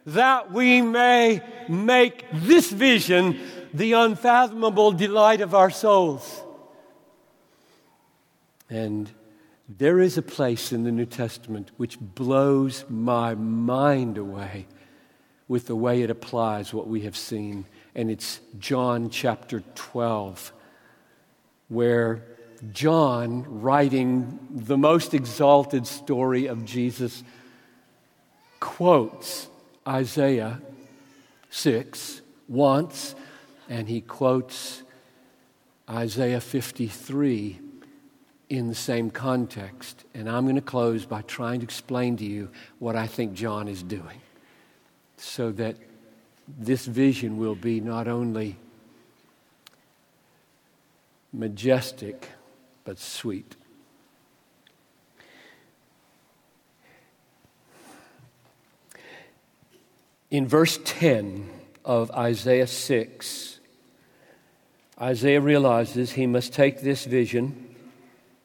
[0.06, 3.40] that we may make this vision
[3.74, 6.40] the unfathomable delight of our souls?
[8.70, 9.10] And
[9.68, 14.68] there is a place in the New Testament which blows my mind away
[15.48, 17.64] with the way it applies what we have seen
[17.98, 20.52] and it's John chapter 12,
[21.66, 22.22] where
[22.72, 27.24] John, writing the most exalted story of Jesus,
[28.60, 29.48] quotes
[29.84, 30.62] Isaiah
[31.50, 33.16] 6 once,
[33.68, 34.84] and he quotes
[35.90, 37.58] Isaiah 53
[38.48, 40.04] in the same context.
[40.14, 43.66] And I'm going to close by trying to explain to you what I think John
[43.66, 44.20] is doing
[45.16, 45.74] so that
[46.56, 48.56] this vision will be not only
[51.32, 52.28] majestic,
[52.84, 53.56] but sweet.
[60.30, 61.48] In verse 10
[61.84, 63.60] of Isaiah 6,
[65.00, 67.74] Isaiah realizes he must take this vision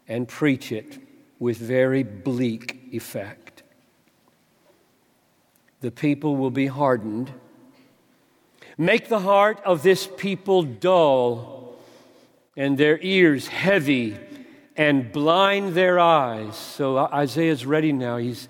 [0.07, 0.99] and preach it
[1.39, 3.63] with very bleak effect.
[5.81, 7.31] The people will be hardened.
[8.77, 11.75] Make the heart of this people dull
[12.55, 14.17] and their ears heavy
[14.75, 16.55] and blind their eyes.
[16.55, 18.17] So uh, Isaiah's ready now.
[18.17, 18.47] He's,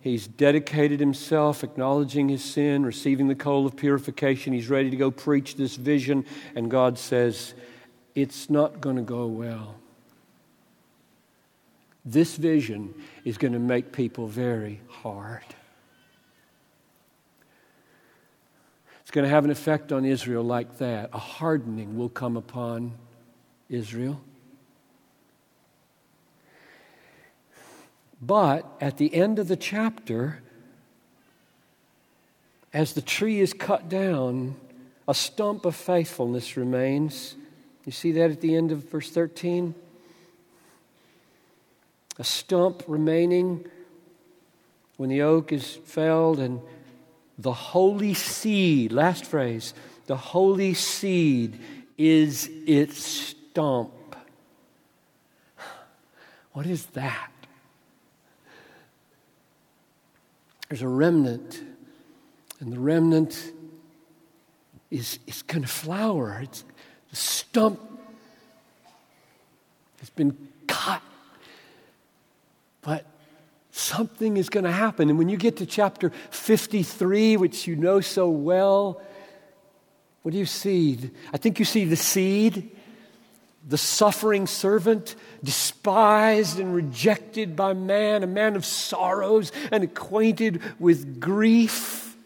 [0.00, 4.52] he's dedicated himself, acknowledging his sin, receiving the coal of purification.
[4.52, 6.24] He's ready to go preach this vision.
[6.54, 7.54] And God says,
[8.14, 9.76] It's not going to go well.
[12.04, 12.94] This vision
[13.24, 15.44] is going to make people very hard.
[19.08, 21.08] It's going to have an effect on Israel like that.
[21.14, 22.92] A hardening will come upon
[23.70, 24.20] Israel.
[28.20, 30.42] But at the end of the chapter,
[32.74, 34.56] as the tree is cut down,
[35.08, 37.34] a stump of faithfulness remains.
[37.86, 39.74] You see that at the end of verse 13?
[42.18, 43.64] A stump remaining
[44.98, 46.60] when the oak is felled, and
[47.38, 49.72] the holy seed, last phrase,
[50.06, 51.60] the holy seed
[51.96, 53.92] is its stump.
[56.52, 57.30] What is that?
[60.68, 61.62] There's a remnant,
[62.60, 63.52] and the remnant
[64.90, 66.40] is, is going to flower.
[66.42, 66.64] It's,
[67.10, 67.80] the stump
[70.00, 70.36] has been
[70.66, 71.02] cut.
[72.82, 73.06] But
[73.78, 75.08] something is going to happen.
[75.08, 79.00] And when you get to chapter 53, which you know so well,
[80.22, 81.10] what do you see?
[81.32, 82.70] I think you see the seed
[83.68, 85.14] the suffering servant,
[85.44, 92.16] despised and rejected by man, a man of sorrows and acquainted with grief.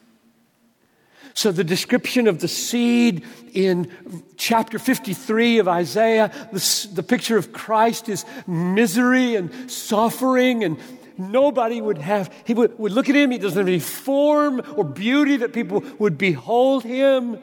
[1.34, 3.24] So, the description of the seed
[3.54, 3.90] in
[4.36, 10.78] chapter 53 of Isaiah, the, the picture of Christ is misery and suffering and
[11.18, 14.84] nobody would have, he would, would look at him, he doesn't have any form or
[14.84, 17.38] beauty that people would behold him.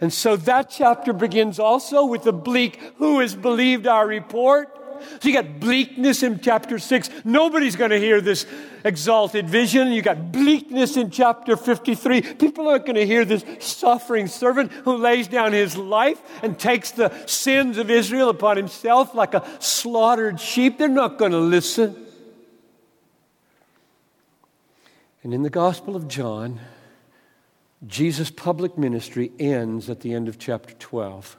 [0.00, 4.74] And so that chapter begins also with the bleak, who has believed our report?
[5.20, 7.10] So you got bleakness in chapter 6.
[7.24, 8.46] Nobody's going to hear this
[8.84, 9.88] exalted vision.
[9.92, 12.22] You got bleakness in chapter 53.
[12.22, 16.90] People aren't going to hear this suffering servant who lays down his life and takes
[16.90, 20.78] the sins of Israel upon himself like a slaughtered sheep.
[20.78, 22.03] They're not going to listen.
[25.24, 26.60] And in the Gospel of John,
[27.86, 31.38] Jesus' public ministry ends at the end of chapter 12.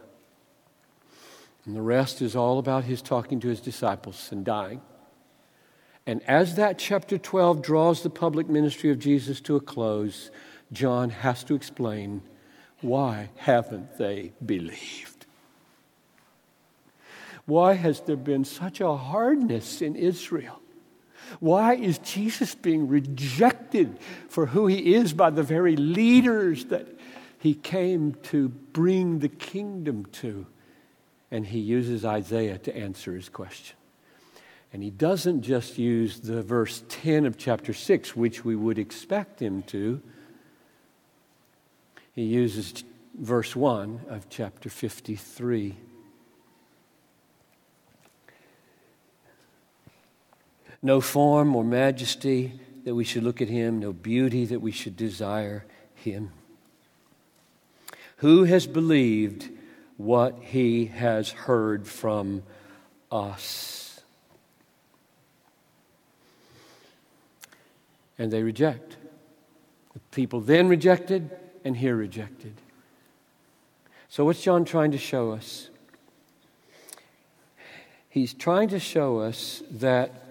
[1.65, 4.81] And the rest is all about his talking to his disciples and dying.
[6.07, 10.31] And as that chapter 12 draws the public ministry of Jesus to a close,
[10.71, 12.23] John has to explain
[12.81, 15.27] why haven't they believed?
[17.45, 20.59] Why has there been such a hardness in Israel?
[21.39, 23.97] Why is Jesus being rejected
[24.29, 26.87] for who he is by the very leaders that
[27.39, 30.45] he came to bring the kingdom to?
[31.31, 33.75] And he uses Isaiah to answer his question.
[34.71, 39.41] And he doesn't just use the verse 10 of chapter 6, which we would expect
[39.41, 40.01] him to.
[42.13, 42.83] He uses
[43.17, 45.75] verse 1 of chapter 53.
[50.81, 54.95] No form or majesty that we should look at him, no beauty that we should
[54.95, 55.65] desire
[55.95, 56.31] him.
[58.17, 59.49] Who has believed
[59.97, 62.43] what he has heard from
[63.11, 64.01] us?
[68.17, 68.97] And they reject.
[69.93, 71.29] The people then rejected,
[71.65, 72.53] and here rejected.
[74.07, 75.69] So, what's John trying to show us?
[78.07, 80.24] He's trying to show us that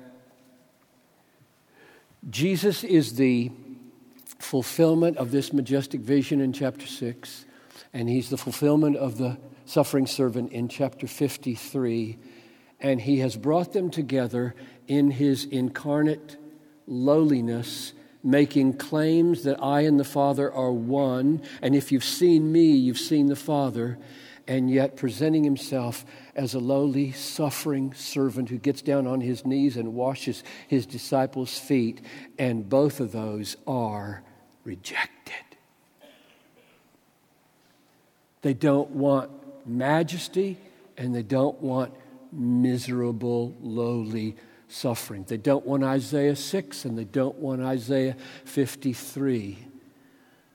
[2.31, 3.51] Jesus is the
[4.39, 7.45] fulfillment of this majestic vision in chapter 6,
[7.93, 12.19] and he's the fulfillment of the suffering servant in chapter 53.
[12.81, 14.55] And he has brought them together
[14.87, 16.37] in his incarnate
[16.87, 21.43] lowliness, making claims that I and the Father are one.
[21.63, 23.99] And if you've seen me, you've seen the Father
[24.47, 29.77] and yet presenting himself as a lowly, suffering servant who gets down on his knees
[29.77, 32.01] and washes his disciples' feet.
[32.39, 34.23] And both of those are
[34.65, 35.35] rejected.
[38.43, 39.31] They don't want
[39.67, 40.59] majesty
[40.99, 41.95] and they don't want
[42.31, 44.37] miserable, lowly
[44.69, 45.25] suffering.
[45.27, 49.59] They don't want Isaiah 6 and they don't want Isaiah 53.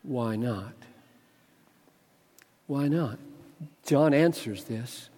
[0.04, 0.74] Why not?
[2.68, 3.18] Why not?
[3.90, 5.10] John answers this.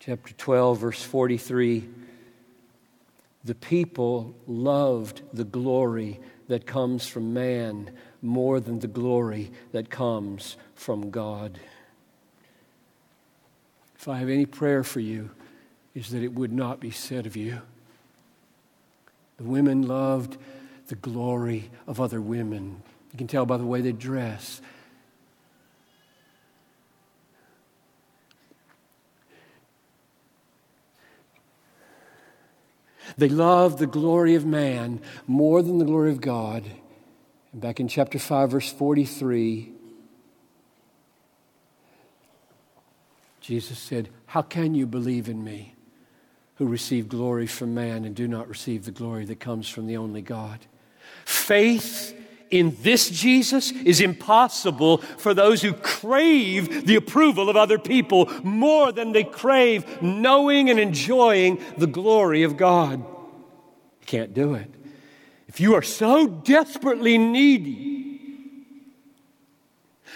[0.00, 1.88] Chapter 12, verse 43
[3.42, 7.90] The people loved the glory that comes from man
[8.20, 11.58] more than the glory that comes from God.
[13.98, 15.30] If I have any prayer for you,
[15.94, 17.62] is that it would not be said of you.
[19.38, 20.36] The women loved
[20.88, 22.82] the glory of other women.
[23.12, 24.60] You can tell by the way they dress.
[33.16, 36.64] They loved the glory of man more than the glory of God.
[37.52, 39.72] And back in chapter 5, verse 43,
[43.40, 45.74] Jesus said, How can you believe in me
[46.56, 49.96] who receive glory from man and do not receive the glory that comes from the
[49.96, 50.60] only God?
[51.24, 52.14] Faith
[52.50, 58.92] in this Jesus is impossible for those who crave the approval of other people more
[58.92, 63.00] than they crave knowing and enjoying the glory of God.
[63.00, 64.72] You can't do it.
[65.46, 68.06] If you are so desperately needy,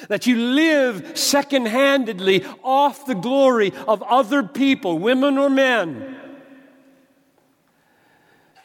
[0.08, 6.16] that you live second handedly off the glory of other people, women or men,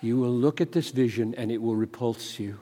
[0.01, 2.59] you will look at this vision and it will repulse you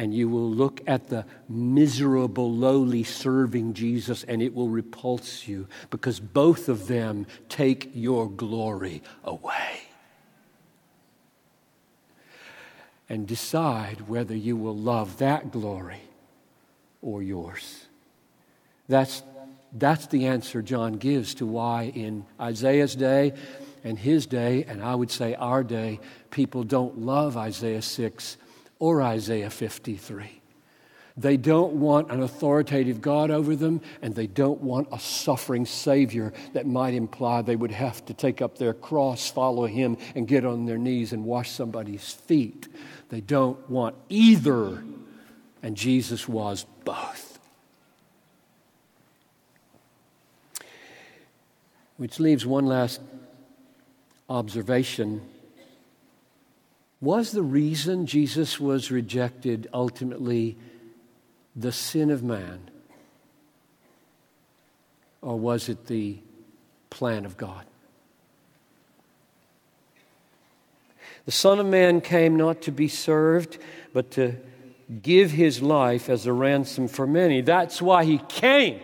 [0.00, 5.68] and you will look at the miserable, lowly serving Jesus, and it will repulse you
[5.90, 9.82] because both of them take your glory away.
[13.10, 16.00] And decide whether you will love that glory
[17.02, 17.84] or yours.
[18.88, 19.22] That's,
[19.70, 23.34] that's the answer John gives to why in Isaiah's day
[23.84, 28.38] and his day, and I would say our day, people don't love Isaiah 6
[28.80, 30.40] or Isaiah 53.
[31.16, 36.32] They don't want an authoritative God over them, and they don't want a suffering Savior
[36.54, 40.46] that might imply they would have to take up their cross, follow Him, and get
[40.46, 42.68] on their knees and wash somebody's feet.
[43.10, 44.82] They don't want either,
[45.62, 47.38] and Jesus was both.
[51.98, 53.00] Which leaves one last
[54.30, 55.20] observation
[57.00, 60.56] was the reason Jesus was rejected ultimately
[61.56, 62.70] the sin of man?
[65.22, 66.18] Or was it the
[66.90, 67.64] plan of God?
[71.26, 73.58] The Son of Man came not to be served,
[73.92, 74.36] but to
[75.02, 77.40] give his life as a ransom for many.
[77.40, 78.80] That's why he came.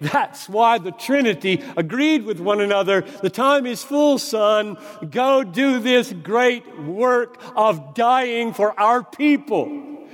[0.00, 3.00] That's why the Trinity agreed with one another.
[3.00, 4.76] The time is full, son.
[5.10, 10.06] Go do this great work of dying for our people.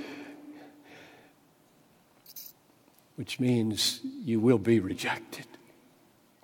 [3.15, 5.45] Which means you will be rejected.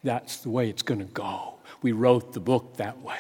[0.04, 1.56] That's the way it's going to go.
[1.82, 3.20] We wrote the book that way.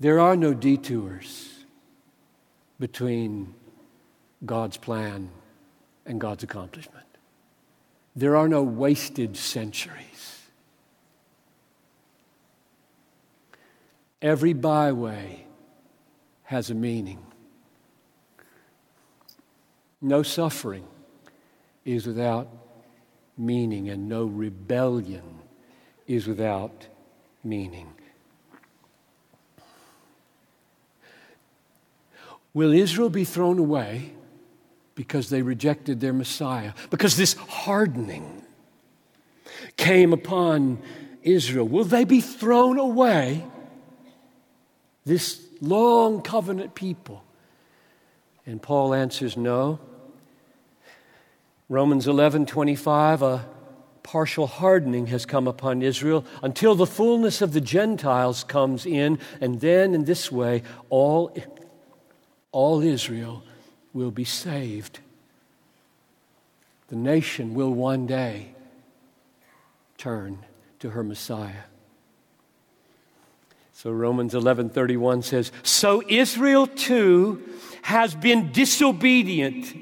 [0.00, 1.64] There are no detours
[2.78, 3.54] between
[4.44, 5.30] God's plan
[6.06, 7.06] and God's accomplishment.
[8.16, 10.42] There are no wasted centuries.
[14.22, 15.44] Every byway
[16.44, 17.18] has a meaning.
[20.00, 20.86] No suffering
[21.84, 22.48] is without
[23.36, 25.40] meaning, and no rebellion
[26.06, 26.86] is without
[27.42, 27.92] meaning.
[32.52, 34.12] Will Israel be thrown away?
[34.94, 38.42] Because they rejected their Messiah, because this hardening
[39.76, 40.78] came upon
[41.22, 41.66] Israel.
[41.66, 43.44] Will they be thrown away?
[45.04, 47.24] This long covenant people.
[48.46, 49.78] And Paul answers no.
[51.68, 53.46] Romans 11 25, a
[54.02, 59.60] partial hardening has come upon Israel until the fullness of the Gentiles comes in, and
[59.60, 61.34] then in this way, all,
[62.52, 63.42] all Israel
[63.94, 64.98] will be saved.
[66.88, 68.54] The nation will one day
[69.96, 70.40] turn
[70.80, 71.64] to her Messiah.
[73.72, 77.42] So Romans 11:31 says, "So Israel too
[77.82, 79.74] has been disobedient,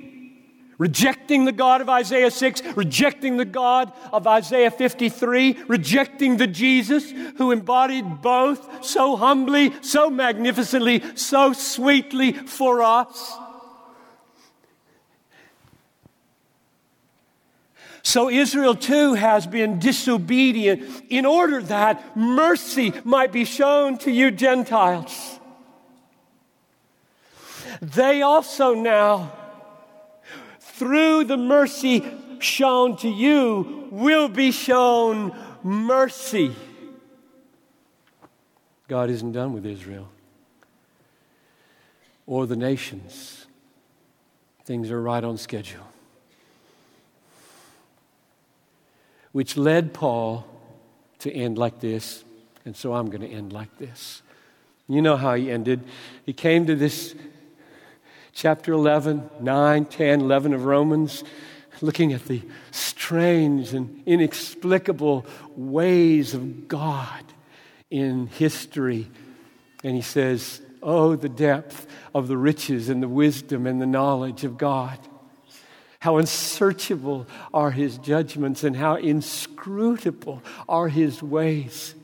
[0.78, 7.12] rejecting the God of Isaiah 6, rejecting the God of Isaiah 53, rejecting the Jesus
[7.36, 13.34] who embodied both so humbly, so magnificently, so sweetly for us."
[18.02, 24.30] So Israel too has been disobedient in order that mercy might be shown to you
[24.30, 25.38] Gentiles.
[27.80, 29.32] They also now
[30.82, 32.04] through the mercy
[32.40, 35.32] shown to you, will be shown
[35.62, 36.54] mercy.
[38.88, 40.08] God isn't done with Israel
[42.26, 43.46] or the nations.
[44.64, 45.86] Things are right on schedule.
[49.32, 50.46] Which led Paul
[51.20, 52.24] to end like this,
[52.64, 54.22] and so I'm going to end like this.
[54.88, 55.84] You know how he ended.
[56.26, 57.14] He came to this
[58.32, 61.24] chapter 11, 9, 10, 11 of Romans,
[61.80, 65.26] looking at the strange and inexplicable
[65.56, 67.24] ways of God
[67.90, 69.10] in history.
[69.84, 74.44] And he says, Oh, the depth of the riches and the wisdom and the knowledge
[74.44, 74.98] of God.
[76.02, 81.94] How unsearchable are his judgments and how inscrutable are his ways.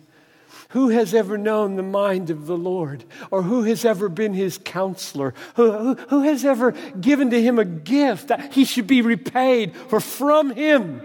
[0.69, 3.03] Who has ever known the mind of the Lord?
[3.33, 5.35] Or who has ever been his counselor?
[5.57, 9.75] Who, who, who, has ever given to him a gift that he should be repaid?
[9.75, 11.03] For from him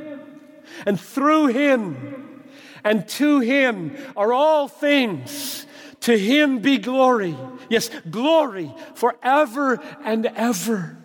[0.85, 2.43] and through him
[2.83, 5.65] and to him are all things.
[6.01, 7.35] To him be glory.
[7.69, 10.99] Yes, glory forever and ever.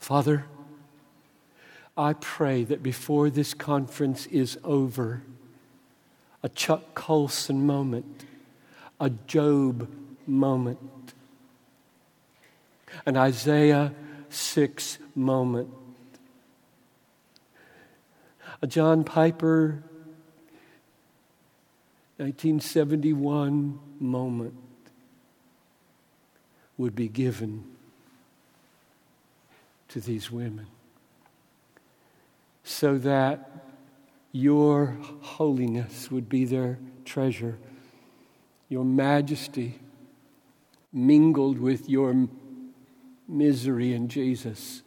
[0.00, 0.46] Father,
[1.96, 5.22] I pray that before this conference is over,
[6.42, 8.24] a Chuck Colson moment,
[8.98, 9.88] a Job
[10.26, 11.12] moment,
[13.04, 13.92] an Isaiah
[14.30, 15.68] 6 moment,
[18.62, 19.82] a John Piper
[22.16, 24.54] 1971 moment
[26.78, 27.69] would be given
[29.90, 30.66] to these women
[32.62, 33.50] so that
[34.32, 37.58] your holiness would be their treasure,
[38.68, 39.80] your majesty
[40.92, 42.28] mingled with your
[43.26, 44.82] misery in Jesus,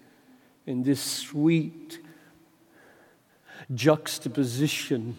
[0.65, 1.99] in this sweet
[3.73, 5.17] juxtaposition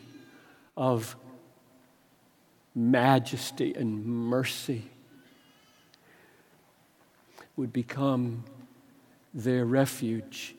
[0.77, 1.17] of
[2.75, 4.91] majesty and mercy
[7.57, 8.45] would become
[9.35, 10.55] their refuge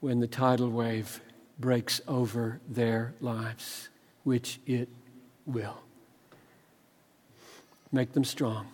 [0.00, 1.20] when the tidal wave
[1.58, 3.88] breaks over their lives,
[4.24, 4.88] which it
[5.46, 5.78] will.
[7.90, 8.66] Make them strong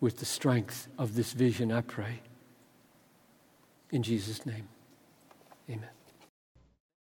[0.00, 2.20] with the strength of this vision, I pray.
[3.90, 4.68] In Jesus' name,
[5.70, 5.95] amen.